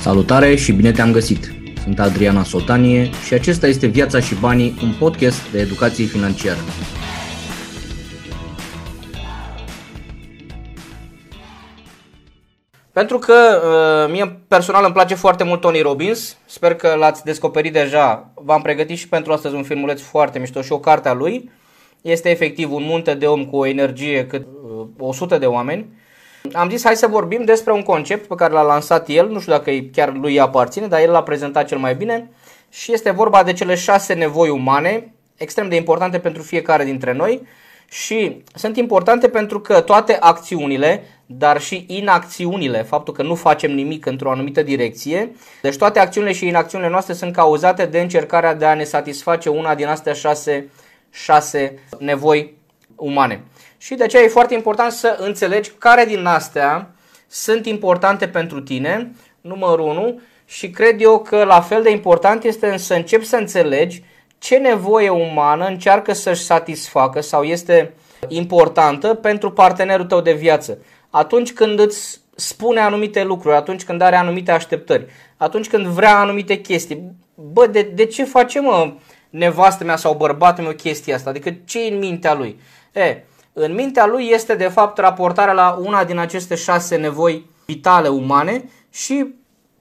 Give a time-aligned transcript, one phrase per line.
[0.00, 1.52] Salutare și bine te-am găsit!
[1.82, 6.58] Sunt Adriana Sotanie și acesta este Viața și Banii, un podcast de educație financiară.
[12.92, 17.72] Pentru că uh, mie personal îmi place foarte mult Tony Robbins, sper că l-ați descoperit
[17.72, 21.50] deja, v-am pregătit și pentru astăzi un filmuleț foarte mișto și o carte a lui.
[22.00, 24.46] Este efectiv un munte de om cu o energie cât
[24.78, 25.86] uh, 100 de oameni
[26.52, 29.52] am zis hai să vorbim despre un concept pe care l-a lansat el, nu știu
[29.52, 32.30] dacă chiar lui aparține, dar el l-a prezentat cel mai bine.
[32.70, 37.46] Și este vorba de cele șase nevoi umane, extrem de importante pentru fiecare dintre noi.
[37.88, 44.06] Și sunt importante pentru că toate acțiunile, dar și inacțiunile, faptul că nu facem nimic
[44.06, 48.74] într-o anumită direcție, deci toate acțiunile și inacțiunile noastre sunt cauzate de încercarea de a
[48.74, 50.70] ne satisface una din astea șase,
[51.10, 52.59] șase nevoi
[53.00, 53.44] umane.
[53.78, 56.90] Și de aceea e foarte important să înțelegi care din astea
[57.28, 62.76] sunt importante pentru tine, numărul 1, și cred eu că la fel de important este
[62.76, 64.02] să începi să înțelegi
[64.38, 67.94] ce nevoie umană încearcă să-și satisfacă sau este
[68.28, 70.78] importantă pentru partenerul tău de viață.
[71.10, 75.06] Atunci când îți spune anumite lucruri, atunci când are anumite așteptări,
[75.36, 77.12] atunci când vrea anumite chestii.
[77.34, 78.92] Bă, de, de ce face mă
[79.30, 81.30] nevastă mea sau bărbatul meu chestia asta?
[81.30, 82.60] Adică ce e în mintea lui?
[82.92, 88.08] E, în mintea lui este de fapt raportarea la una din aceste șase nevoi vitale
[88.08, 89.34] umane și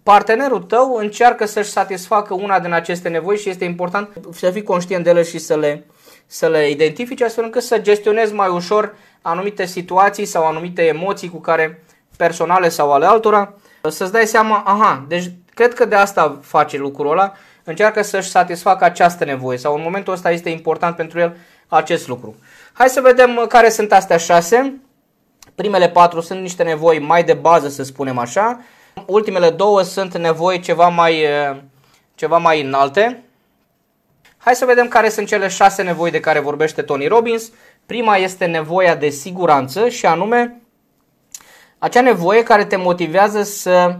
[0.03, 5.03] partenerul tău încearcă să-și satisfacă una din aceste nevoi și este important să fii conștient
[5.03, 5.85] de ele și să le,
[6.25, 11.39] să le identifici astfel încât să gestionezi mai ușor anumite situații sau anumite emoții cu
[11.39, 11.83] care
[12.17, 13.53] personale sau ale altora,
[13.89, 18.83] să-ți dai seama, aha, deci cred că de asta face lucrul ăla, încearcă să-și satisfacă
[18.83, 21.37] această nevoie sau în momentul ăsta este important pentru el
[21.69, 22.35] acest lucru.
[22.73, 24.81] Hai să vedem uh, care sunt astea șase.
[25.55, 28.61] Primele patru sunt niște nevoi mai de bază, să spunem așa.
[29.05, 31.57] Ultimele două sunt nevoi ceva mai, uh,
[32.15, 33.23] ceva mai înalte.
[34.37, 37.51] Hai să vedem care sunt cele șase nevoi de care vorbește Tony Robbins.
[37.85, 40.61] Prima este nevoia de siguranță și anume
[41.77, 43.99] acea nevoie care te motivează să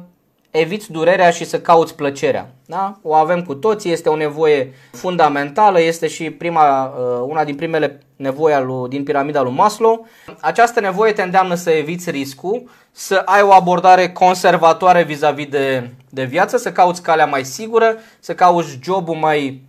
[0.52, 2.52] eviți durerea și să cauți plăcerea.
[2.66, 2.98] Da?
[3.02, 8.00] O avem cu toții, este o nevoie fundamentală, este și prima, uh, una din primele
[8.16, 10.08] nevoi din piramida lui Maslow.
[10.40, 16.24] Această nevoie te îndeamnă să eviți riscul, să ai o abordare conservatoare vis-a-vis de, de
[16.24, 19.62] viață, să cauți calea mai sigură, să cauți jobul mai,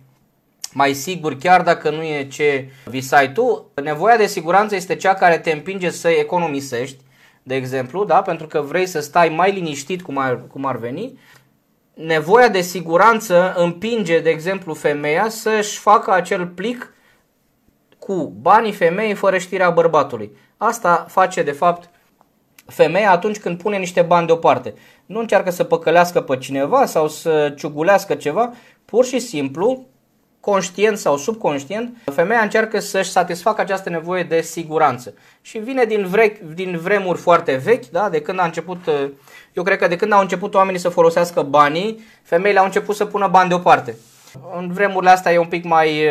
[0.73, 3.71] mai sigur chiar dacă nu e ce visai tu.
[3.83, 6.97] Nevoia de siguranță este cea care te împinge să economisești,
[7.43, 8.21] de exemplu, da?
[8.21, 11.19] pentru că vrei să stai mai liniștit cum ar, cum ar veni,
[11.93, 16.93] nevoia de siguranță împinge, de exemplu, femeia să-și facă acel plic
[17.99, 20.37] cu banii femeii fără știrea bărbatului.
[20.57, 21.89] Asta face, de fapt,
[22.65, 24.73] femeia atunci când pune niște bani deoparte.
[25.05, 28.53] Nu încearcă să păcălească pe cineva sau să ciugulească ceva,
[28.85, 29.85] pur și simplu
[30.41, 35.13] conștient sau subconștient, femeia încearcă să-și satisfacă această nevoie de siguranță.
[35.41, 38.09] Și vine din, vre- din vremuri foarte vechi, da?
[38.09, 38.79] de când a început,
[39.53, 43.05] eu cred că de când au început oamenii să folosească banii, femeile au început să
[43.05, 43.95] pună bani deoparte.
[44.57, 46.07] În vremurile astea e un pic mai,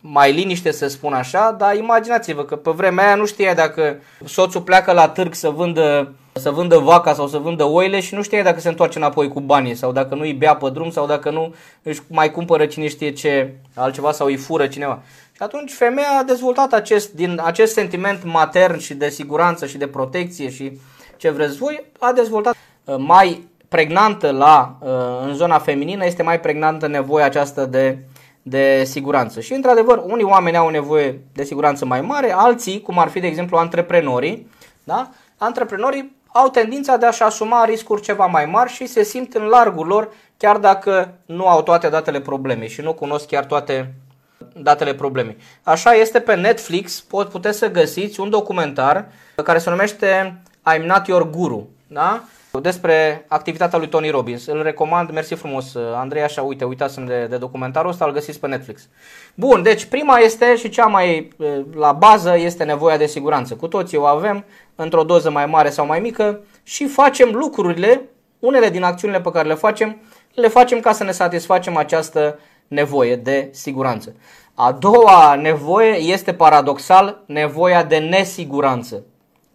[0.00, 4.60] mai liniște să spun așa, dar imaginați-vă că pe vremea aia nu știa dacă soțul
[4.60, 8.42] pleacă la târg să vândă să vândă vaca sau să vândă oile și nu știe
[8.42, 11.30] dacă se întoarce înapoi cu banii sau dacă nu îi bea pe drum sau dacă
[11.30, 15.02] nu își mai cumpără cine știe ce altceva sau îi fură cineva.
[15.32, 19.86] Și atunci femeia a dezvoltat acest, din acest sentiment matern și de siguranță și de
[19.86, 20.72] protecție și
[21.16, 24.88] ce vreți voi, a dezvoltat uh, mai pregnantă la, uh,
[25.26, 27.98] în zona feminină, este mai pregnantă nevoia aceasta de,
[28.42, 29.40] de siguranță.
[29.40, 33.26] Și într-adevăr, unii oameni au nevoie de siguranță mai mare, alții, cum ar fi de
[33.26, 34.50] exemplu antreprenorii,
[34.84, 35.10] da?
[35.36, 39.86] antreprenorii au tendința de a-și asuma riscuri ceva mai mari și se simt în largul
[39.86, 43.94] lor chiar dacă nu au toate datele problemei și nu cunosc chiar toate
[44.56, 45.36] datele problemei.
[45.62, 49.08] Așa este pe Netflix, pot puteți să găsiți un documentar
[49.44, 50.40] care se numește
[50.74, 52.22] I'm Not Your Guru, da?
[52.60, 54.46] Despre activitatea lui Tony Robbins.
[54.46, 58.46] Îl recomand, mersi frumos, Andrei, așa, uite, uitați de, de documentarul ăsta, îl găsiți pe
[58.46, 58.88] Netflix.
[59.34, 61.28] Bun, deci prima este și cea mai
[61.74, 63.54] la bază este nevoia de siguranță.
[63.54, 64.44] Cu toții o avem,
[64.74, 69.48] într-o doză mai mare sau mai mică și facem lucrurile, unele din acțiunile pe care
[69.48, 70.00] le facem,
[70.34, 72.38] le facem ca să ne satisfacem această
[72.68, 74.14] nevoie de siguranță.
[74.54, 79.02] A doua nevoie este paradoxal nevoia de nesiguranță.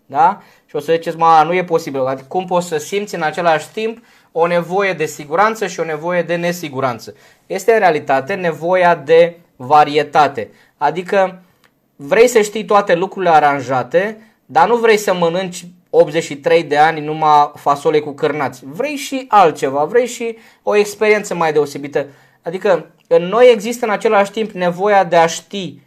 [0.06, 0.42] Da?
[0.68, 2.06] Și o să ziceți, mă, nu e posibil.
[2.06, 3.98] Adică cum poți să simți în același timp
[4.31, 7.14] o nevoie de siguranță și o nevoie de nesiguranță?
[7.46, 10.50] Este în realitate nevoia de varietate.
[10.78, 11.42] Adică
[11.96, 17.52] vrei să știi toate lucrurile aranjate, dar nu vrei să mănânci 83 de ani numai
[17.56, 18.62] fasole cu cârnați.
[18.66, 22.08] Vrei și altceva, vrei și o experiență mai deosebită.
[22.42, 25.80] Adică în noi există în același timp nevoia de a ști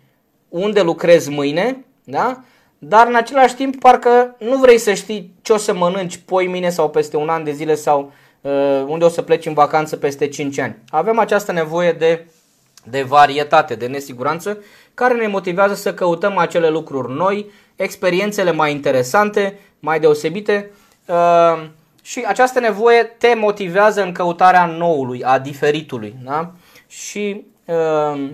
[0.48, 2.42] unde lucrezi mâine, da?
[2.82, 6.70] Dar în același timp parcă nu vrei să știi ce o să mănânci poi mine
[6.70, 10.28] sau peste un an de zile sau uh, unde o să pleci în vacanță peste
[10.28, 10.76] 5 ani.
[10.88, 12.26] Avem această nevoie de,
[12.84, 14.58] de varietate, de nesiguranță,
[14.94, 20.70] care ne motivează să căutăm acele lucruri noi, experiențele mai interesante, mai deosebite
[21.06, 21.66] uh,
[22.02, 26.16] și această nevoie te motivează în căutarea noului, a diferitului.
[26.24, 26.52] Da?
[26.86, 28.30] Și uh,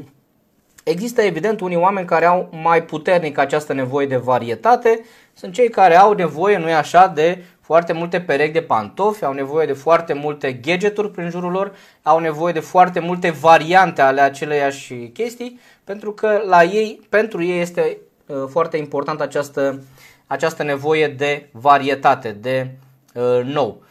[0.88, 5.04] Există evident unii oameni care au mai puternic această nevoie de varietate,
[5.34, 9.66] sunt cei care au nevoie, nu așa, de foarte multe perechi de pantofi, au nevoie
[9.66, 11.72] de foarte multe gadgeturi prin jurul lor,
[12.02, 17.60] au nevoie de foarte multe variante ale aceleiași chestii, pentru că la ei, pentru ei
[17.60, 17.96] este
[18.26, 19.82] uh, foarte important această,
[20.26, 22.70] această nevoie de varietate, de
[23.14, 23.82] uh, nou.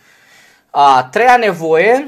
[0.69, 2.07] A treia nevoie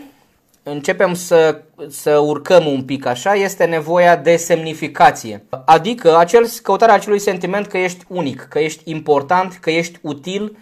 [0.69, 5.45] începem să, să urcăm un pic așa, este nevoia de semnificație.
[5.65, 10.57] Adică acel, căutarea acelui sentiment că ești unic, că ești important, că ești util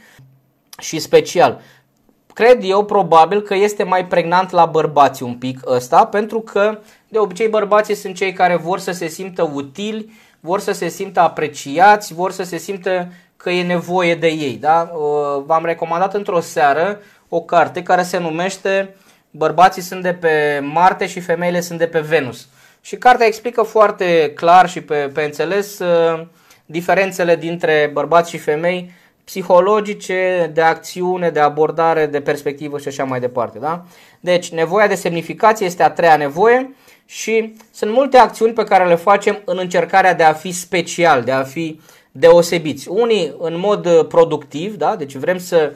[0.78, 1.62] și special.
[2.34, 7.18] Cred eu probabil că este mai pregnant la bărbați un pic ăsta, pentru că de
[7.18, 12.13] obicei bărbații sunt cei care vor să se simtă utili, vor să se simtă apreciați,
[12.13, 14.58] vor să se simtă că e nevoie de ei.
[14.58, 14.92] Da?
[15.46, 17.00] V-am recomandat într-o seară
[17.30, 18.96] o carte care se numește
[19.38, 22.48] bărbații sunt de pe Marte și femeile sunt de pe Venus.
[22.82, 26.26] Și cartea explică foarte clar și pe, pe înțeles uh,
[26.66, 28.92] diferențele dintre bărbați și femei
[29.24, 33.60] psihologice, de acțiune, de abordare, de perspectivă și așa mai departe.
[33.60, 33.86] Da?
[34.20, 38.96] Deci, nevoia de semnificație este a treia nevoie și sunt multe acțiuni pe care le
[38.96, 41.80] facem în încercarea de a fi special, de a fi
[42.12, 42.90] deosebiți.
[42.90, 44.96] Unii în mod uh, productiv, da?
[44.96, 45.74] deci vrem să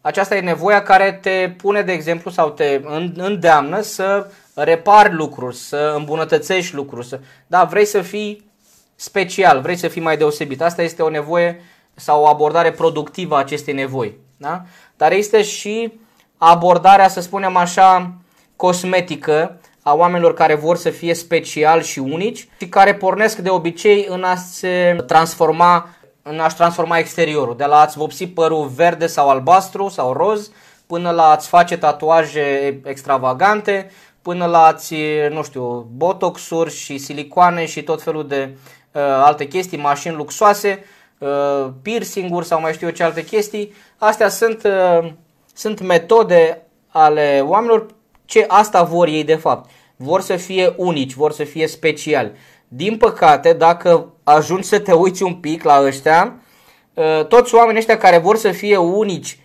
[0.00, 2.80] aceasta e nevoia care te pune, de exemplu, sau te
[3.14, 7.06] îndeamnă să repari lucruri, să îmbunătățești lucruri.
[7.06, 7.20] Să...
[7.46, 8.50] Da, vrei să fii
[8.94, 10.62] special, vrei să fii mai deosebit.
[10.62, 11.62] Asta este o nevoie
[11.94, 14.16] sau o abordare productivă a acestei nevoi.
[14.36, 14.62] Da?
[14.96, 15.92] Dar este și
[16.36, 18.14] abordarea, să spunem așa,
[18.56, 24.06] cosmetică a oamenilor care vor să fie special și unici și care pornesc de obicei
[24.08, 25.88] în a se transforma
[26.22, 30.50] în a-și transforma exteriorul, de la a-ți vopsi părul verde sau albastru sau roz,
[30.86, 33.90] până la a-ți face tatuaje extravagante,
[34.22, 34.96] până la a-ți,
[35.30, 38.56] nu știu, botoxuri și silicoane și tot felul de
[38.92, 40.84] uh, alte chestii, mașini luxoase,
[41.18, 43.72] uh, piercing-uri sau mai știu eu ce alte chestii.
[43.98, 45.12] Astea sunt, uh,
[45.54, 47.86] sunt metode ale oamenilor
[48.24, 49.70] ce asta vor ei de fapt.
[49.96, 52.32] Vor să fie unici, vor să fie speciali.
[52.72, 56.34] Din păcate, dacă ajungi să te uiți un pic la ăștia,
[56.96, 59.38] ă, toți oamenii ăștia care vor să fie unici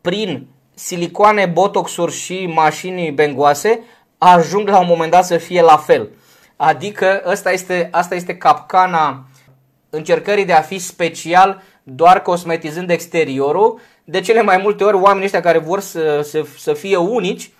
[0.00, 3.80] prin silicoane, botoxuri și mașini bengoase,
[4.18, 6.08] ajung la un moment dat să fie la fel.
[6.56, 9.24] Adică asta este, asta este capcana
[9.90, 13.80] încercării de a fi special doar cosmetizând exteriorul.
[14.04, 17.50] De cele mai multe ori oamenii ăștia care vor să, să, să fie unici,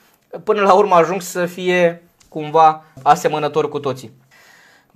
[0.44, 4.12] până la urmă ajung să fie cumva asemănători cu toții.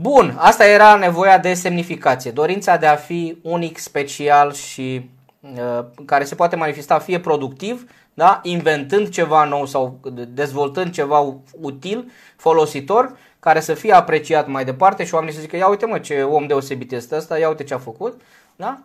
[0.02, 5.10] Bun, asta era nevoia de semnificație, dorința de a fi unic, special și
[5.40, 8.40] uh, care se poate manifesta fie productiv, da?
[8.42, 15.14] inventând ceva nou sau dezvoltând ceva util, folositor, care să fie apreciat mai departe și
[15.14, 17.78] oamenii să zică, ia uite mă ce om deosebit este ăsta, ia uite ce a
[17.78, 18.20] făcut.
[18.56, 18.78] Da?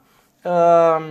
[0.43, 1.05] Uh,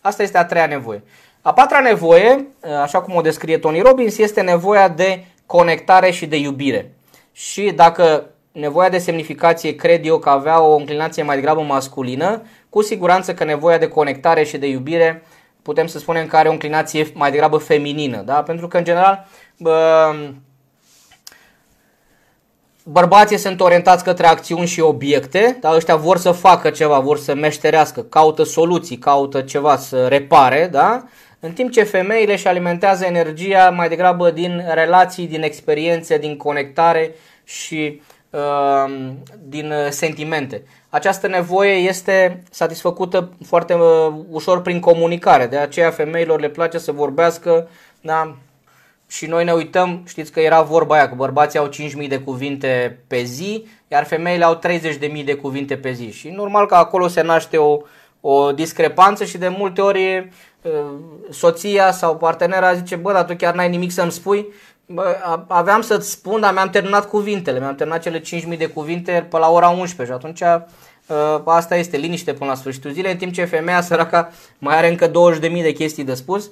[0.00, 1.02] asta este a treia nevoie.
[1.42, 6.26] A patra nevoie, uh, așa cum o descrie Tony Robbins, este nevoia de conectare și
[6.26, 6.94] de iubire.
[7.32, 12.82] Și dacă nevoia de semnificație cred eu că avea o înclinație mai degrabă masculină, cu
[12.82, 15.22] siguranță că nevoia de conectare și de iubire
[15.62, 18.42] putem să spunem că are o înclinație mai degrabă feminină, da?
[18.42, 19.26] pentru că în general
[19.58, 20.14] bă,
[22.84, 27.34] bărbații sunt orientați către acțiuni și obiecte, dar ăștia vor să facă ceva, vor să
[27.34, 31.04] meșterească, caută soluții, caută ceva să repare, da?
[31.40, 37.14] în timp ce femeile își alimentează energia mai degrabă din relații, din experiențe, din conectare
[37.44, 38.14] și Um,
[39.42, 40.62] din uh, sentimente.
[40.88, 46.92] Această nevoie este satisfăcută foarte uh, ușor prin comunicare, de aceea femeilor le place să
[46.92, 47.68] vorbească,
[48.00, 48.36] da?
[49.08, 51.68] și noi ne uităm, știți că era vorba aia, că bărbații au
[52.02, 56.10] 5.000 de cuvinte pe zi, iar femeile au 30.000 de cuvinte pe zi.
[56.10, 57.80] Și normal că acolo se naște o,
[58.20, 60.30] o discrepanță și de multe ori
[60.62, 60.70] uh,
[61.30, 64.46] soția sau partenera zice, bă, dar tu chiar n-ai nimic să-mi spui
[64.86, 65.16] Bă,
[65.48, 69.50] aveam să-ți spun, dar mi-am terminat cuvintele, mi-am terminat cele 5.000 de cuvinte pe la
[69.50, 70.42] ora 11 și atunci
[71.06, 74.88] Uh, asta este liniște până la sfârșitul zilei, în timp ce femeia săraca mai are
[74.88, 76.50] încă 20.000 de chestii de spus.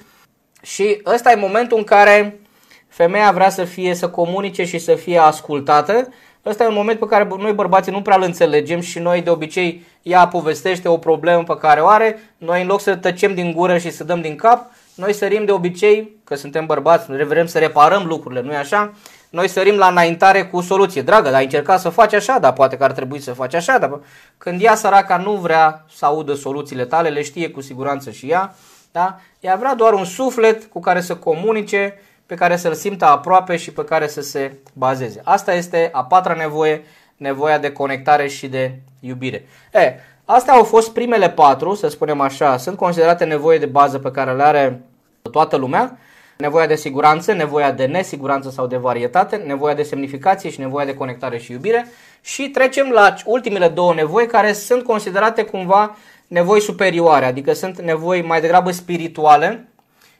[0.62, 2.40] Și ăsta e momentul în care
[2.88, 6.08] femeia vrea să fie, să comunice și să fie ascultată.
[6.44, 9.30] Ăsta e un moment pe care noi bărbații nu prea îl înțelegem și noi de
[9.30, 13.52] obicei ea povestește o problemă pe care o are, noi în loc să tăcem din
[13.52, 17.58] gură și să dăm din cap, noi sărim de obicei, că suntem bărbați, vrem să
[17.58, 18.92] reparăm lucrurile, nu-i așa?
[19.30, 21.02] Noi sărim la înaintare cu soluție.
[21.02, 23.78] Dragă, dar ai încercat să faci așa, dar poate că ar trebui să faci așa.
[23.78, 24.00] Dar
[24.38, 28.54] când ea săraca nu vrea să audă soluțiile tale, le știe cu siguranță și ea,
[28.92, 29.18] da?
[29.40, 33.72] ea vrea doar un suflet cu care să comunice, pe care să-l simtă aproape și
[33.72, 35.20] pe care să se bazeze.
[35.24, 36.84] Asta este a patra nevoie,
[37.16, 39.44] nevoia de conectare și de iubire.
[39.72, 39.94] E,
[40.24, 44.32] astea au fost primele patru, să spunem așa, sunt considerate nevoie de bază pe care
[44.32, 44.82] le are
[45.30, 45.98] toată lumea.
[46.36, 50.94] Nevoia de siguranță, nevoia de nesiguranță sau de varietate, nevoia de semnificație și nevoia de
[50.94, 51.86] conectare și iubire.
[52.20, 58.22] Și trecem la ultimele două nevoi care sunt considerate cumva nevoi superioare, adică sunt nevoi
[58.22, 59.68] mai degrabă spirituale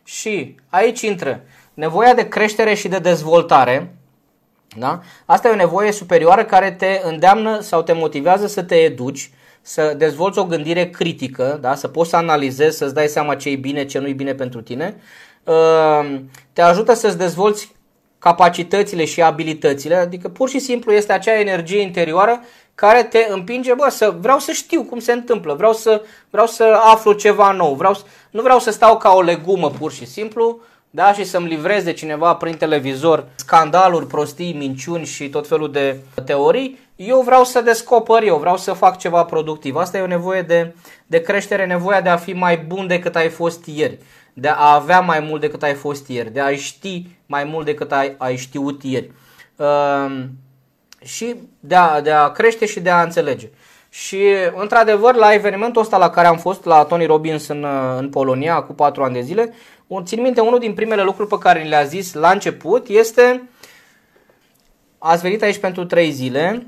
[0.04, 1.40] și aici intră
[1.74, 3.94] nevoia de creștere și de dezvoltare.
[4.76, 5.00] Da?
[5.24, 9.30] Asta e o nevoie superioară care te îndeamnă sau te motivează să te educi,
[9.66, 11.74] să dezvolți o gândire critică, da?
[11.74, 14.60] să poți să analizezi, să-ți dai seama ce e bine, ce nu e bine pentru
[14.60, 14.96] tine.
[15.44, 17.72] Ehm, te ajută să-ți dezvolți
[18.18, 22.40] capacitățile și abilitățile, adică pur și simplu este acea energie interioară
[22.74, 26.80] care te împinge, bă, să vreau să știu cum se întâmplă, vreau să, vreau să
[26.82, 27.96] aflu ceva nou, vreau,
[28.30, 30.60] nu vreau să stau ca o legumă pur și simplu,
[30.94, 36.78] da, și să-mi livreze cineva prin televizor scandaluri, prostii, minciuni și tot felul de teorii,
[36.96, 39.76] eu vreau să descoper eu, vreau să fac ceva productiv.
[39.76, 40.74] Asta e o nevoie de,
[41.06, 43.98] de creștere, nevoia de a fi mai bun decât ai fost ieri,
[44.32, 47.92] de a avea mai mult decât ai fost ieri, de a ști mai mult decât
[47.92, 49.10] ai, ai știut ieri.
[49.56, 50.24] Uh,
[51.04, 53.50] și de a, de a crește și de a înțelege.
[53.88, 54.22] Și,
[54.54, 57.66] într-adevăr, la evenimentul ăsta la care am fost, la Tony Robbins în,
[57.98, 59.54] în Polonia, cu 4 ani de zile,
[59.86, 63.48] un, țin minte, unul din primele lucruri pe care le-a zis la început este
[64.98, 66.66] ați venit aici pentru 3 zile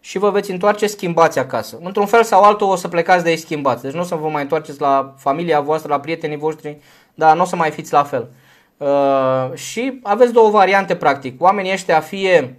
[0.00, 1.78] și vă veți întoarce schimbați acasă.
[1.82, 3.82] Într-un fel sau altul o să plecați de aici schimbați.
[3.82, 6.78] Deci nu o să vă mai întoarceți la familia voastră, la prietenii voștri,
[7.14, 8.28] dar nu o să mai fiți la fel.
[8.76, 11.42] Uh, și aveți două variante practic.
[11.42, 12.58] Oamenii ăștia fie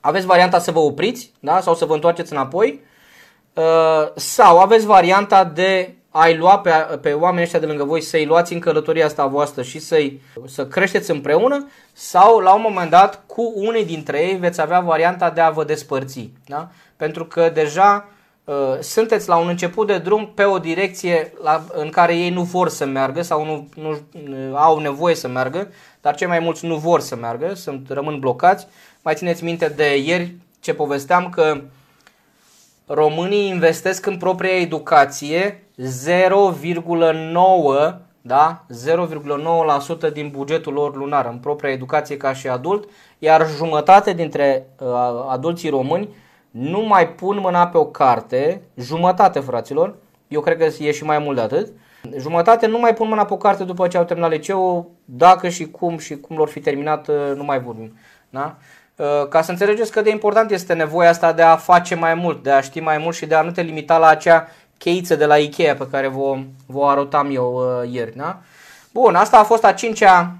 [0.00, 1.60] aveți varianta să vă opriți da?
[1.60, 2.80] sau să vă întoarceți înapoi
[3.54, 8.24] uh, sau aveți varianta de a-i lua pe, pe oamenii ăștia de lângă voi, să-i
[8.24, 13.22] luați în călătoria asta voastră și să-i, să creșteți împreună sau la un moment dat
[13.26, 16.30] cu unii dintre ei veți avea varianta de a vă despărți.
[16.46, 16.70] Da?
[16.96, 18.08] Pentru că deja
[18.44, 22.42] uh, sunteți la un început de drum pe o direcție la, în care ei nu
[22.42, 25.68] vor să meargă sau nu, nu uh, au nevoie să meargă,
[26.00, 28.66] dar cei mai mulți nu vor să meargă, sunt, rămân blocați.
[29.02, 31.60] Mai țineți minte de ieri ce povesteam că
[32.86, 38.64] românii investesc în propria educație 0,9 da?
[40.08, 42.88] 0,9% din bugetul lor lunar în propria educație ca și adult,
[43.18, 44.88] iar jumătate dintre uh,
[45.28, 46.08] adulții români
[46.50, 49.94] nu mai pun mâna pe o carte, jumătate fraților,
[50.28, 51.72] eu cred că e și mai mult de atât,
[52.18, 55.70] jumătate nu mai pun mâna pe o carte după ce au terminat liceu, dacă și
[55.70, 57.96] cum și cum lor fi terminat, uh, nu mai vorbim.
[58.30, 58.56] Da?
[58.96, 62.42] Uh, ca să înțelegeți cât de important este nevoia asta de a face mai mult,
[62.42, 64.48] de a ști mai mult și de a nu te limita la acea
[64.78, 68.16] cheiță de la Ikea pe care vă, vă arutam eu uh, ieri.
[68.16, 68.40] Da?
[68.92, 70.36] Bun, asta a fost a cincea,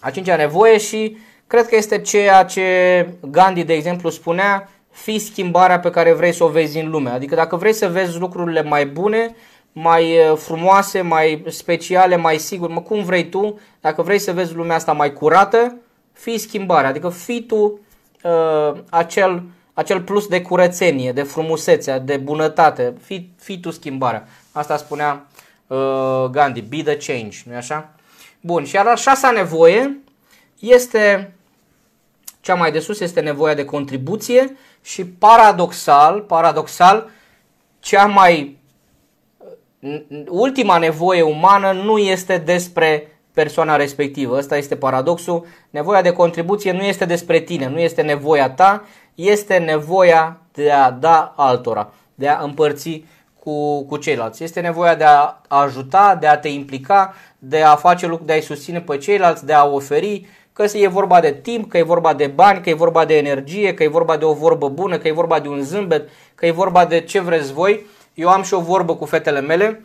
[0.00, 5.80] a cincea nevoie și cred că este ceea ce Gandhi, de exemplu, spunea, fi schimbarea
[5.80, 7.10] pe care vrei să o vezi în lume.
[7.10, 9.34] Adică dacă vrei să vezi lucrurile mai bune,
[9.72, 14.54] mai uh, frumoase, mai speciale, mai sigur, mă, cum vrei tu, dacă vrei să vezi
[14.54, 15.76] lumea asta mai curată,
[16.12, 17.80] fii schimbarea, adică fii tu
[18.24, 19.42] uh, acel,
[19.74, 24.28] acel plus de curățenie, de frumusețe, de bunătate, fii, fii tu schimbarea.
[24.52, 25.26] Asta spunea
[25.66, 27.94] uh, Gandhi, be the change, nu așa?
[28.40, 29.98] Bun, și a șasea nevoie
[30.58, 31.34] este,
[32.40, 37.10] cea mai de sus este nevoia de contribuție și paradoxal, paradoxal,
[37.80, 38.58] cea mai
[40.28, 44.36] ultima nevoie umană nu este despre persoana respectivă.
[44.36, 45.46] Ăsta este paradoxul.
[45.70, 50.90] Nevoia de contribuție nu este despre tine, nu este nevoia ta, este nevoia de a
[50.90, 53.04] da altora, de a împărți
[53.38, 54.44] cu, cu ceilalți.
[54.44, 58.40] Este nevoia de a ajuta, de a te implica, de a face lucruri, de a-i
[58.40, 62.26] susține pe ceilalți, de a oferi, că e vorba de timp, că e vorba de
[62.26, 65.12] bani, că e vorba de energie, că e vorba de o vorbă bună, că e
[65.12, 67.86] vorba de un zâmbet, că e vorba de ce vreți voi.
[68.14, 69.84] Eu am și o vorbă cu fetele mele,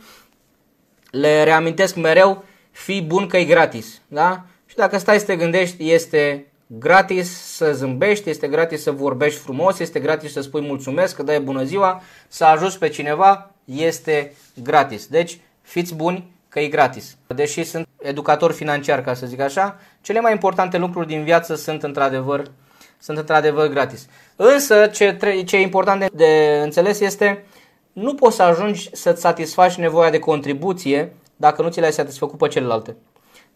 [1.12, 2.44] le reamintesc mereu,
[2.80, 4.02] fii bun că e gratis.
[4.08, 4.44] Da?
[4.66, 9.80] Și dacă stai să te gândești, este gratis să zâmbești, este gratis să vorbești frumos,
[9.80, 14.34] este gratis să spui mulțumesc, că dai bună ziua, să ajuți pe cineva, este
[14.64, 15.08] gratis.
[15.08, 17.18] Deci, fiți buni că e gratis.
[17.28, 21.84] Deși sunt educator financiar, ca să zic așa, cele mai importante lucruri din viață sunt
[21.84, 22.52] într-adevăr,
[23.00, 24.08] sunt într-adevăr gratis.
[24.36, 27.46] Însă, ce, ce e important de, de înțeles este,
[27.94, 32.48] nu poți să ajungi să-ți satisfaci nevoia de contribuție dacă nu ți le-ai satisfăcut pe
[32.48, 32.96] celelalte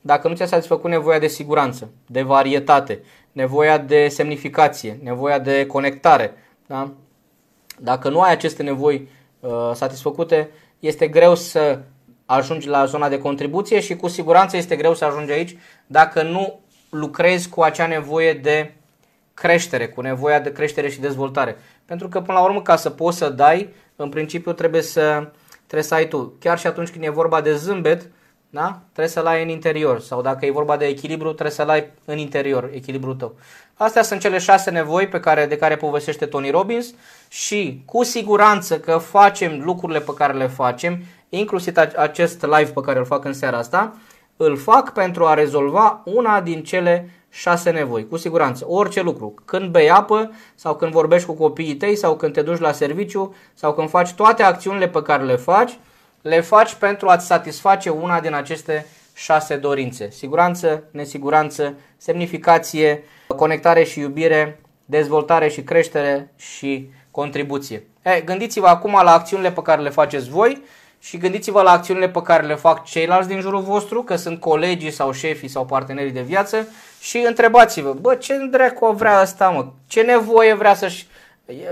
[0.05, 6.33] dacă nu ți-a satisfăcut nevoia de siguranță, de varietate, nevoia de semnificație, nevoia de conectare,
[6.67, 6.91] da?
[7.79, 9.09] dacă nu ai aceste nevoi
[9.39, 10.49] uh, satisfăcute,
[10.79, 11.79] este greu să
[12.25, 16.59] ajungi la zona de contribuție și cu siguranță este greu să ajungi aici dacă nu
[16.89, 18.73] lucrezi cu acea nevoie de
[19.33, 21.57] creștere, cu nevoia de creștere și dezvoltare.
[21.85, 25.31] Pentru că până la urmă ca să poți să dai, în principiu trebuie să,
[25.73, 26.33] trebuie să ai tu.
[26.39, 28.09] Chiar și atunci când e vorba de zâmbet,
[28.49, 28.81] da?
[28.83, 29.99] trebuie să-l ai în interior.
[29.99, 33.35] Sau dacă e vorba de echilibru, trebuie să-l ai în interior, echilibrul tău.
[33.73, 36.93] Astea sunt cele șase nevoi pe care, de care povestește Tony Robbins
[37.27, 42.99] și cu siguranță că facem lucrurile pe care le facem, inclusiv acest live pe care
[42.99, 43.95] îl fac în seara asta,
[44.37, 48.65] îl fac pentru a rezolva una din cele șase nevoi, cu siguranță.
[48.67, 52.59] Orice lucru, când bei apă sau când vorbești cu copiii tăi sau când te duci
[52.59, 55.77] la serviciu sau când faci toate acțiunile pe care le faci,
[56.21, 60.09] le faci pentru a-ți satisface una din aceste șase dorințe.
[60.09, 67.83] Siguranță, nesiguranță, semnificație, conectare și iubire, dezvoltare și creștere și contribuție.
[68.01, 70.63] E, gândiți-vă acum la acțiunile pe care le faceți voi
[71.03, 74.91] și gândiți-vă la acțiunile pe care le fac ceilalți din jurul vostru, că sunt colegii
[74.91, 76.67] sau șefii sau partenerii de viață
[76.99, 79.67] și întrebați-vă, bă, ce dracu vrea ăsta, mă?
[79.87, 81.07] Ce nevoie vrea să-și...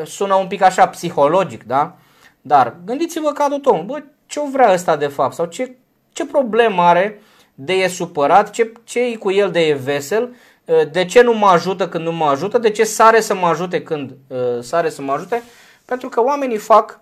[0.05, 1.95] Sună un pic așa psihologic, da?
[2.41, 5.33] Dar gândiți-vă ca tot om, bă, ce o vrea ăsta de fapt?
[5.33, 5.75] Sau ce,
[6.13, 7.21] ce problemă are
[7.53, 10.35] de e supărat, ce, ce e cu el de e vesel,
[10.67, 13.47] ă, de ce nu mă ajută când nu mă ajută, de ce sare să mă
[13.47, 15.43] ajute când uh, sare să mă ajute,
[15.85, 16.99] pentru că oamenii fac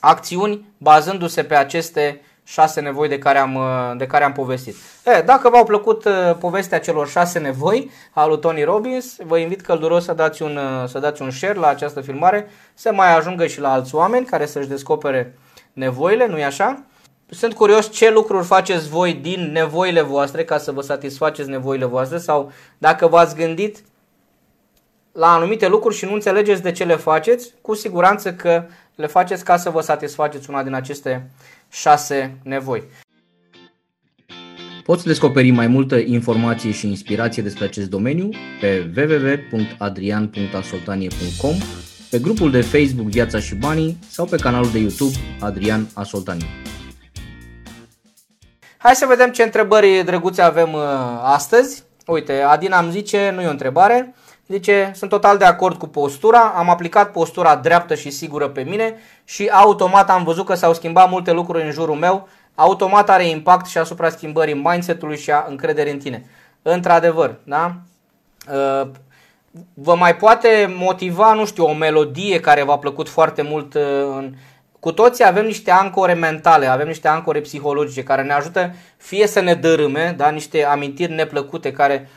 [0.00, 4.74] acțiuni bazându-se pe aceste șase nevoi de care am, ă, de care am povestit.
[5.04, 9.60] E, dacă v-au plăcut uh, povestea celor șase nevoi a lui Tony Robbins, vă invit
[9.60, 13.46] călduros să dați, un, uh, să dați un share la această filmare, să mai ajungă
[13.46, 15.38] și la alți oameni care să-și descopere
[15.72, 16.82] nevoile, nu-i așa?
[17.30, 22.18] Sunt curios ce lucruri faceți voi din nevoile voastre ca să vă satisfaceți nevoile voastre
[22.18, 23.78] sau dacă v-ați gândit
[25.18, 29.44] la anumite lucruri și nu înțelegeți de ce le faceți, cu siguranță că le faceți
[29.44, 31.30] ca să vă satisfaceți una din aceste
[31.70, 32.82] șase nevoi.
[34.84, 38.28] Poți descoperi mai multă informație și inspirație despre acest domeniu
[38.60, 41.54] pe www.adrian.asoltanie.com
[42.10, 46.46] pe grupul de Facebook Viața și Banii sau pe canalul de YouTube Adrian Asoltani.
[48.76, 50.80] Hai să vedem ce întrebări drăguțe avem uh,
[51.22, 51.82] astăzi.
[52.06, 54.14] Uite, Adina îmi zice, nu e o întrebare,
[54.48, 58.94] zice, sunt total de acord cu postura, am aplicat postura dreaptă și sigură pe mine
[59.24, 63.66] și automat am văzut că s-au schimbat multe lucruri în jurul meu, automat are impact
[63.66, 66.26] și asupra schimbării mindset-ului și a încrederii în tine.
[66.62, 67.74] Într-adevăr, da?
[68.52, 68.88] Uh,
[69.74, 73.82] vă mai poate motiva, nu știu, o melodie care v-a plăcut foarte mult uh,
[74.16, 74.34] în,
[74.80, 79.40] cu toții avem niște ancore mentale, avem niște ancore psihologice care ne ajută fie să
[79.40, 82.08] ne dărâme, da, niște amintiri neplăcute care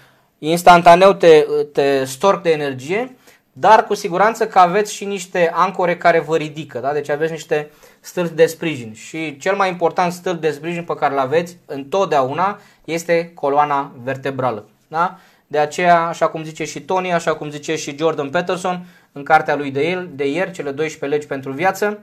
[0.50, 3.16] instantaneu te, te storc de energie,
[3.54, 6.94] dar cu siguranță că aveți și niște ancore care vă ridică, da?
[6.94, 11.14] deci aveți niște stâlpi de sprijin și cel mai important stâlp de sprijin pe care
[11.14, 14.66] îl aveți întotdeauna este coloana vertebrală.
[14.88, 15.20] Da?
[15.48, 19.56] De aceea, așa cum zice și Tony, așa cum zice și Jordan Peterson în cartea
[19.56, 22.00] lui de, el, de ieri, cele 12 legi pentru viață,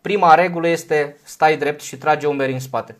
[0.00, 2.96] prima regulă este stai drept și trage umerii în spate.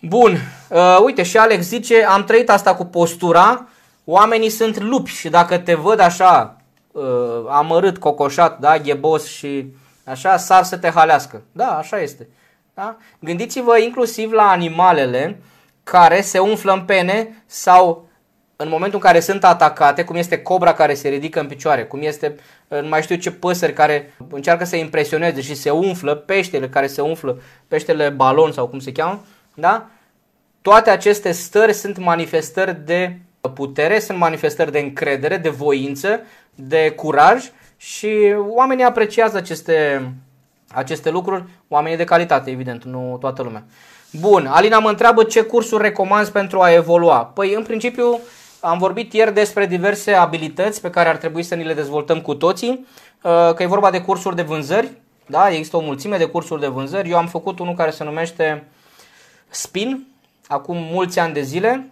[0.00, 0.38] Bun,
[0.70, 3.68] uh, uite și Alex zice, am trăit asta cu postura,
[4.04, 6.56] oamenii sunt lupi și dacă te văd așa
[6.92, 7.04] uh,
[7.48, 9.66] amărât, cocoșat, da, ghebos și
[10.04, 11.42] așa, sar să te halească.
[11.52, 12.28] Da, așa este.
[12.74, 12.96] Da?
[13.18, 15.40] Gândiți-vă inclusiv la animalele
[15.84, 18.08] care se umflă în pene sau
[18.56, 22.02] în momentul în care sunt atacate, cum este cobra care se ridică în picioare, cum
[22.02, 22.36] este
[22.68, 27.00] nu mai știu ce păsări care încearcă să impresioneze și se umflă, peștele care se
[27.00, 29.24] umflă, peștele balon sau cum se cheamă,
[29.56, 29.86] da?
[30.62, 33.18] Toate aceste stări sunt manifestări de
[33.54, 36.20] putere, sunt manifestări de încredere, de voință,
[36.54, 40.08] de curaj și oamenii apreciază aceste,
[40.68, 43.64] aceste lucruri, oamenii de calitate, evident, nu toată lumea.
[44.20, 47.24] Bun, Alina mă întreabă ce cursuri recomanzi pentru a evolua.
[47.24, 48.18] Păi, în principiu,
[48.60, 52.34] am vorbit ieri despre diverse abilități pe care ar trebui să ni le dezvoltăm cu
[52.34, 52.86] toții,
[53.22, 54.90] uh, că e vorba de cursuri de vânzări,
[55.26, 57.10] da, există o mulțime de cursuri de vânzări.
[57.10, 58.64] Eu am făcut unul care se numește
[59.48, 60.06] Spin,
[60.48, 61.90] acum mulți ani de zile,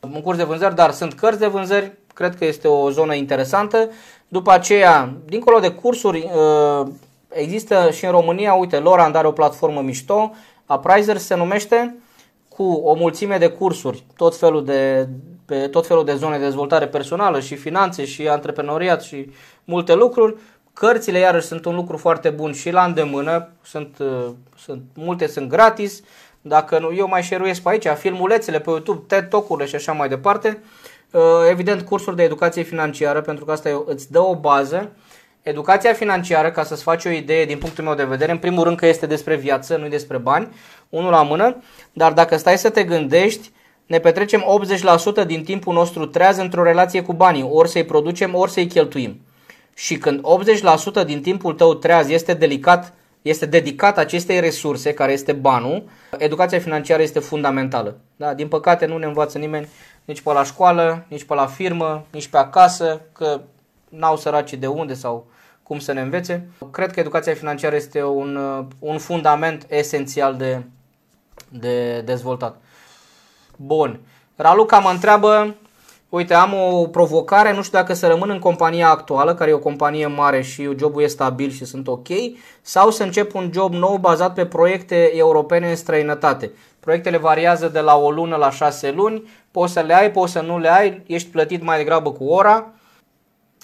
[0.00, 3.90] un curs de vânzări, dar sunt cărți de vânzări cred că este o zonă interesantă.
[4.28, 6.86] După aceea, dincolo de cursuri, uh,
[7.28, 10.32] există și în România, uite, Lorand are o platformă mișto,
[10.66, 11.96] Appraiser se numește,
[12.48, 15.08] cu o mulțime de cursuri, tot felul de,
[15.44, 19.30] pe tot felul de zone de dezvoltare personală și finanțe și antreprenoriat și
[19.64, 20.36] multe lucruri.
[20.72, 25.48] Cărțile iarăși sunt un lucru foarte bun și la îndemână, sunt, uh, sunt, multe sunt
[25.48, 26.02] gratis,
[26.46, 30.08] dacă nu, eu mai șeruiesc pe aici, filmulețele pe YouTube, TED Talk-urile și așa mai
[30.08, 30.62] departe.
[31.10, 34.90] Uh, evident, cursuri de educație financiară, pentru că asta îți dă o bază.
[35.42, 38.76] Educația financiară, ca să-ți faci o idee din punctul meu de vedere, în primul rând
[38.76, 40.48] că este despre viață, nu despre bani,
[40.88, 43.50] unul la mână, dar dacă stai să te gândești,
[43.86, 44.44] ne petrecem
[45.22, 49.20] 80% din timpul nostru treaz într-o relație cu banii, ori să-i producem, ori să-i cheltuim.
[49.74, 50.20] Și când
[51.02, 52.92] 80% din timpul tău treaz este delicat,
[53.24, 55.84] este dedicat acestei resurse, care este banul,
[56.18, 57.98] educația financiară este fundamentală.
[58.16, 58.34] Da?
[58.34, 59.68] Din păcate nu ne învață nimeni
[60.04, 63.40] nici pe la școală, nici pe la firmă, nici pe acasă, că
[63.88, 65.26] n-au săracii de unde sau
[65.62, 66.48] cum să ne învețe.
[66.70, 68.38] Cred că educația financiară este un,
[68.78, 70.62] un fundament esențial de,
[71.48, 72.56] de dezvoltat.
[73.56, 74.00] Bun.
[74.36, 75.54] Raluca mă întreabă,
[76.14, 79.58] uite, am o provocare, nu știu dacă să rămân în compania actuală, care e o
[79.58, 82.08] companie mare și jobul e stabil și sunt ok,
[82.62, 86.50] sau să încep un job nou bazat pe proiecte europene în străinătate.
[86.80, 90.40] Proiectele variază de la o lună la șase luni, poți să le ai, poți să
[90.40, 92.66] nu le ai, ești plătit mai degrabă cu ora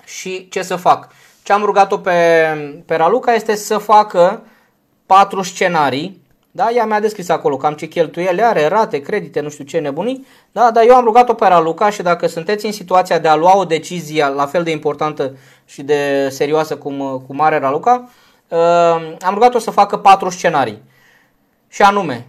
[0.04, 1.08] și ce să fac.
[1.42, 2.46] Ce am rugat-o pe,
[2.86, 4.42] pe Raluca este să facă
[5.06, 6.70] patru scenarii da?
[6.70, 10.26] Ea mi-a descris acolo cam ce cheltuieli are, rate, credite, nu știu ce nebunii.
[10.52, 10.70] Da?
[10.70, 13.64] Dar eu am rugat-o pe Raluca și dacă sunteți în situația de a lua o
[13.64, 18.08] decizie la fel de importantă și de serioasă cum, cum are Raluca,
[18.48, 18.58] uh,
[19.20, 20.82] am rugat-o să facă patru scenarii.
[21.68, 22.26] Și anume,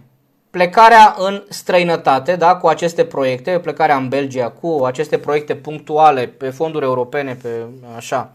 [0.50, 6.50] plecarea în străinătate da, cu aceste proiecte, plecarea în Belgia cu aceste proiecte punctuale pe
[6.50, 7.48] fonduri europene, pe
[7.96, 8.32] așa.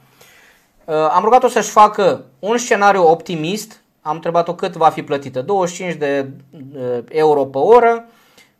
[0.85, 5.41] Uh, am rugat-o să-și facă un scenariu optimist am întrebat-o cât va fi plătită.
[5.41, 6.29] 25 de
[7.09, 8.05] euro pe oră.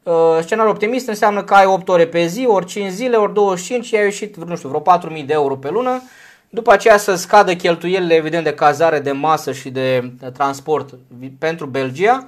[0.03, 3.86] Uh, scenariul optimist înseamnă că ai 8 ore pe zi, ori 5 zile, ori 25
[3.86, 6.01] și ai ieșit, nu știu, vreo 4.000 de euro pe lună.
[6.49, 10.93] După aceea să scadă cheltuielile, evident, de cazare, de masă și de transport
[11.39, 12.27] pentru Belgia.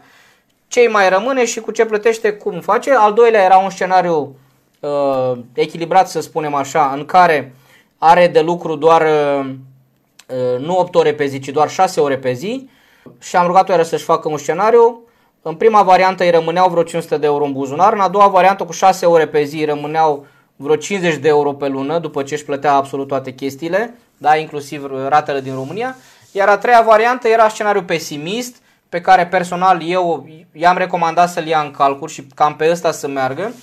[0.67, 2.91] Ce mai rămâne și cu ce plătește, cum face.
[2.95, 4.35] Al doilea era un scenariu
[4.79, 7.55] uh, echilibrat, să spunem așa, în care
[7.97, 9.49] are de lucru doar uh,
[10.27, 12.69] uh nu 8 ore pe zi, ci doar 6 ore pe zi
[13.19, 15.01] și am rugat-o iară să-și facă un scenariu.
[15.41, 18.63] În prima variantă îi rămâneau vreo 500 de euro în buzunar, în a doua variantă
[18.63, 22.33] cu 6 ore pe zi îi rămâneau vreo 50 de euro pe lună după ce
[22.33, 25.95] își plătea absolut toate chestiile, da, inclusiv ratele din România.
[26.31, 28.55] Iar a treia variantă era scenariu pesimist,
[28.89, 33.07] pe care personal eu i-am recomandat să-l ia în calcul și cam pe ăsta să
[33.07, 33.53] meargă.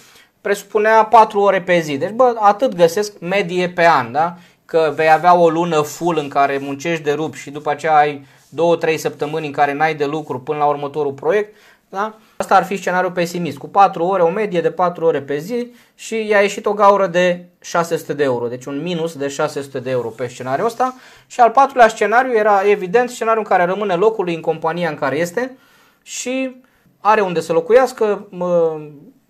[0.40, 1.96] Presupunea 4 ore pe zi.
[1.96, 4.34] Deci, bă, atât găsesc medie pe an, da?
[4.64, 8.26] Că vei avea o lună full în care muncești de rup și după aceea ai
[8.56, 11.54] două, trei săptămâni în care n-ai de lucru până la următorul proiect,
[11.88, 12.14] da?
[12.36, 15.74] Asta ar fi scenariul pesimist, cu 4 ore, o medie de 4 ore pe zi
[15.94, 19.90] și i-a ieșit o gaură de 600 de euro, deci un minus de 600 de
[19.90, 20.94] euro pe scenariul ăsta.
[21.26, 25.18] Și al patrulea scenariu era evident scenariul în care rămâne locului în compania în care
[25.18, 25.56] este
[26.02, 26.56] și
[27.00, 28.28] are unde să locuiască,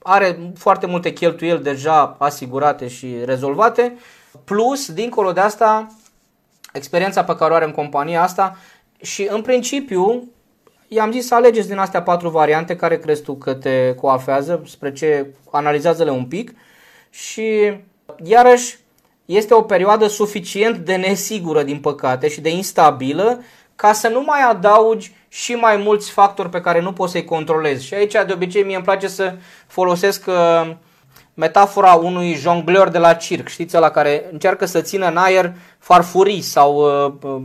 [0.03, 3.97] are foarte multe cheltuieli deja asigurate și rezolvate,
[4.45, 5.87] plus, dincolo de asta,
[6.73, 8.57] experiența pe care o are în compania asta
[9.01, 10.31] și în principiu
[10.89, 14.93] i-am zis să alegeți din astea patru variante care crezi tu că te coafează, spre
[14.93, 16.55] ce analizează-le un pic
[17.11, 17.77] și
[18.23, 18.79] iarăși
[19.25, 23.43] este o perioadă suficient de nesigură din păcate și de instabilă
[23.77, 27.87] ca să nu mai adaugi și mai mulți factori pe care nu poți să-i controlezi.
[27.87, 29.35] Și aici de obicei mie îmi place să
[29.67, 30.71] folosesc uh,
[31.35, 36.41] metafora unui jongleur de la circ, știți, la care încearcă să țină în aer farfurii
[36.41, 37.43] sau uh, uh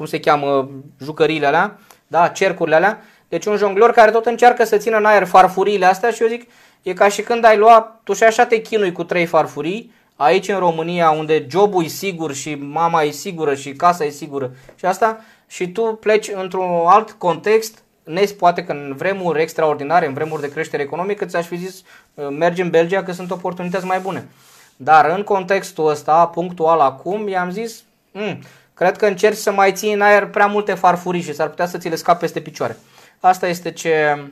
[0.00, 0.70] cum se cheamă
[1.02, 3.02] jucăriile alea, da, cercurile alea.
[3.28, 6.50] Deci un jonglor care tot încearcă să țină în aer farfuriile astea și eu zic,
[6.82, 10.48] e ca și când ai lua, tu și așa te chinui cu trei farfurii, aici
[10.48, 14.84] în România unde jobul e sigur și mama e sigură și casa e sigură și
[14.84, 20.40] asta, și tu pleci într-un alt context, Nes poate că în vremuri extraordinare, în vremuri
[20.40, 21.82] de creștere economică, ți-aș fi zis
[22.30, 24.28] mergi în Belgia că sunt oportunități mai bune.
[24.76, 28.38] Dar în contextul ăsta, punctual acum, i-am zis, mm,
[28.80, 31.78] Cred că încerci să mai ții în aer prea multe farfurii și s-ar putea să
[31.78, 32.76] ți le scape peste picioare.
[33.20, 34.24] Asta este ce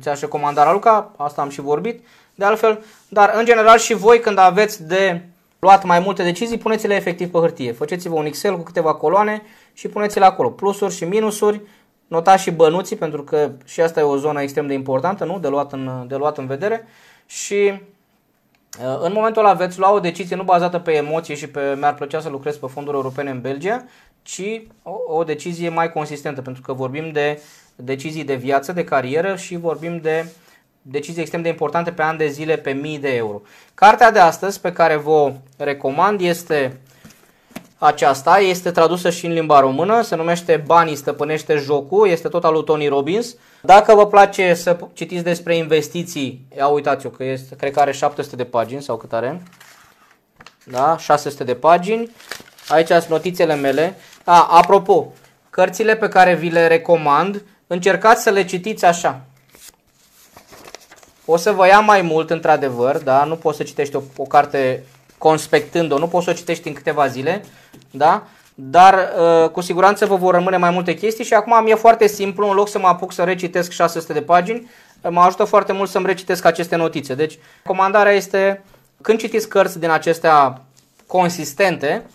[0.00, 2.06] ți-aș recomanda la Luca, asta am și vorbit.
[2.34, 5.22] De altfel, dar în general și voi când aveți de
[5.58, 7.72] luat mai multe decizii, puneți-le efectiv pe hârtie.
[7.72, 10.50] Faceți-vă un Excel cu câteva coloane și puneți-le acolo.
[10.50, 11.60] Plusuri și minusuri,
[12.06, 15.38] notați și bănuții, pentru că și asta e o zonă extrem de importantă, nu?
[15.38, 16.86] De luat în, de luat în vedere.
[17.26, 17.95] Și Uh,
[19.00, 22.20] în momentul ăla veți lua o decizie nu bazată pe emoție și pe mi-ar plăcea
[22.20, 23.84] să lucrez pe fonduri europene în Belgia,
[24.22, 27.42] ci o, o decizie mai consistentă, pentru că vorbim de
[27.76, 30.26] decizii de viață, de carieră și vorbim de
[30.82, 33.40] decizii extrem de importante pe ani de zile, pe mii de euro.
[33.74, 36.80] Cartea de astăzi pe care vă recomand este
[37.78, 42.52] aceasta, este tradusă și în limba română, se numește Banii stăpânește jocul, este tot al
[42.52, 43.36] lui Tony Robbins.
[43.62, 48.36] Dacă vă place să citiți despre investiții, ia uitați-o că este, cred că are 700
[48.36, 49.42] de pagini sau cât are.
[50.64, 52.10] Da, 600 de pagini.
[52.68, 53.96] Aici sunt notițele mele.
[54.24, 55.12] A, apropo,
[55.50, 59.20] cărțile pe care vi le recomand, încercați să le citiți așa.
[61.24, 63.24] O să vă ia mai mult, într-adevăr, da?
[63.24, 64.84] Nu poți să citești o, o carte
[65.18, 67.44] conspectând-o, nu poți să o citești în câteva zile,
[67.90, 68.26] da?
[68.54, 72.48] Dar uh, cu siguranță vă vor rămâne mai multe chestii și acum mi-e foarte simplu,
[72.48, 74.70] în loc să mă apuc să recitesc 600 de pagini,
[75.10, 77.14] mă ajută foarte mult să-mi recitesc aceste notițe.
[77.14, 78.64] Deci, comandarea este,
[79.02, 80.62] când citiți cărți din acestea
[81.06, 82.06] consistente,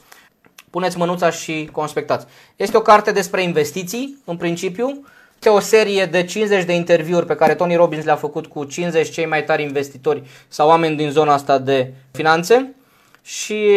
[0.70, 2.26] puneți mânuța și conspectați.
[2.56, 7.36] Este o carte despre investiții, în principiu, este o serie de 50 de interviuri pe
[7.36, 11.34] care Tony Robbins le-a făcut cu 50 cei mai tari investitori sau oameni din zona
[11.34, 12.76] asta de finanțe
[13.22, 13.70] și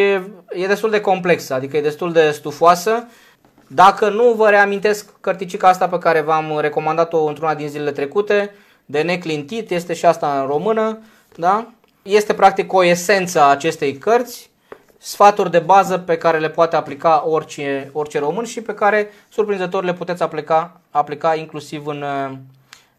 [0.49, 3.07] e destul de complexă, adică e destul de stufoasă.
[3.67, 8.55] Dacă nu vă reamintesc cărticica asta pe care v-am recomandat-o într-una din zilele trecute,
[8.85, 10.99] de neclintit, este și asta în română,
[11.37, 11.67] da?
[12.03, 14.51] Este practic o esență a acestei cărți,
[14.99, 19.85] sfaturi de bază pe care le poate aplica orice, orice român și pe care, surprinzător,
[19.85, 22.05] le puteți aplica, aplica inclusiv în,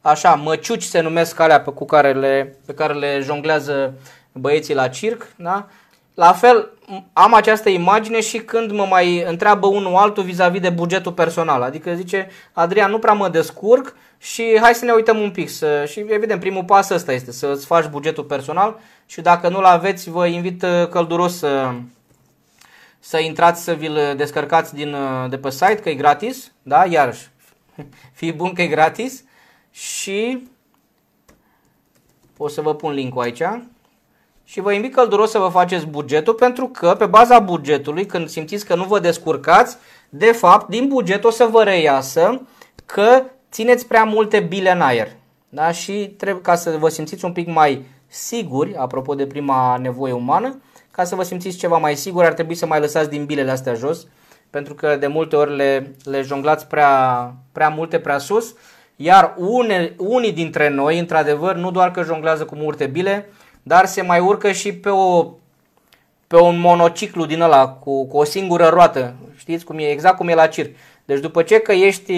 [0.01, 3.93] așa, măciuci se numesc alea pe, cu care le, pe care le jonglează
[4.31, 5.67] băieții la circ, da?
[6.15, 6.71] La fel,
[7.13, 11.61] am această imagine și când mă mai întreabă unul altul vis-a-vis de bugetul personal.
[11.61, 15.49] Adică zice, Adrian, nu prea mă descurc și hai să ne uităm un pic.
[15.49, 19.63] Să, și evident, primul pas ăsta este să îți faci bugetul personal și dacă nu-l
[19.63, 21.73] aveți, vă invit uh, călduros să,
[22.99, 26.51] să intrați să vi-l descărcați din, uh, de pe site, că e gratis.
[26.61, 27.29] Da, iarăși,
[28.19, 29.23] fii bun că e gratis.
[29.71, 30.47] Și
[32.37, 33.41] o să vă pun linkul aici
[34.45, 38.65] și vă invit călduros să vă faceți bugetul pentru că pe baza bugetului, când simțiți
[38.65, 39.77] că nu vă descurcați,
[40.09, 42.41] de fapt, din buget o să vă reiasă
[42.85, 45.07] că țineți prea multe bile în aer.
[45.49, 45.71] Da?
[45.71, 50.61] Și trebuie ca să vă simțiți un pic mai siguri, apropo de prima nevoie umană,
[50.91, 53.73] ca să vă simțiți ceva mai sigur, ar trebui să mai lăsați din bilele astea
[53.73, 54.07] jos,
[54.49, 58.55] pentru că de multe ori le, le jonglați prea, prea multe, prea sus,
[58.95, 63.29] iar une, unii dintre noi, într-adevăr, nu doar că jonglează cu multe bile,
[63.67, 65.31] dar se mai urcă și pe, o,
[66.27, 69.15] pe un monociclu din ăla cu, cu o singură roată.
[69.37, 69.89] Știți cum e?
[69.89, 70.75] Exact cum e la circ.
[71.05, 72.13] Deci după ce că ești,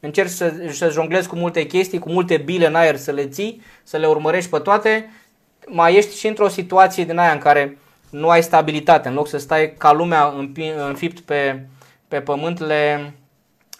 [0.00, 3.62] încerci să, să jonglezi cu multe chestii, cu multe bile în aer să le ții,
[3.82, 5.10] să le urmărești pe toate,
[5.66, 7.78] mai ești și într-o situație din aia în care
[8.10, 9.08] nu ai stabilitate.
[9.08, 10.34] În loc să stai ca lumea
[10.88, 11.66] înfipt pe,
[12.08, 13.12] pe pământ, le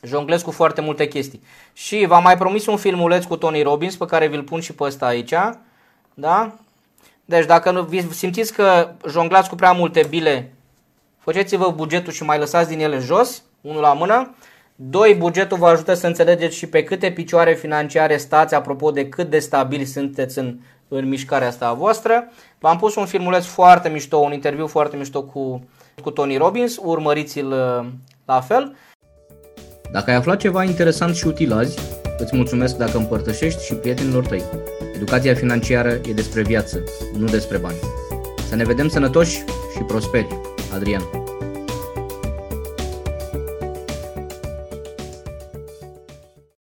[0.02, 1.42] jonglezi cu foarte multe chestii.
[1.72, 4.85] Și v-am mai promis un filmuleț cu Tony Robbins pe care vi-l pun și pe
[4.85, 5.35] ăsta aici.
[6.14, 6.59] Da?
[7.25, 10.53] Deci dacă nu, simțiți că jonglați cu prea multe bile,
[11.19, 14.35] faceți-vă bugetul și mai lăsați din ele jos, unul la mână.
[14.77, 19.31] Doi, bugetul vă ajută să înțelegeți și pe câte picioare financiare stați, apropo de cât
[19.31, 20.59] de stabili sunteți în,
[20.89, 22.29] în mișcarea asta a voastră.
[22.59, 25.69] V-am pus un filmuleț foarte mișto, un interviu foarte mișto cu,
[26.03, 27.87] cu Tony Robbins, urmăriți-l uh,
[28.25, 28.77] la fel.
[29.93, 31.79] Dacă ai aflat ceva interesant și util azi,
[32.19, 34.43] îți mulțumesc dacă împărtășești și prietenilor tăi.
[35.05, 36.83] Educația financiară e despre viață,
[37.17, 37.79] nu despre bani.
[38.49, 40.40] Să ne vedem sănătoși și prosperi.
[40.75, 41.24] Adrian.